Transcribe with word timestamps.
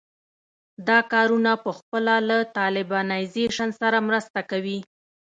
دا 0.87 0.99
کارونه 1.13 1.51
پخپله 1.65 2.15
له 2.29 2.37
طالبانیزېشن 2.57 3.69
سره 3.81 3.97
مرسته 4.07 4.39
کوي. 4.51 4.79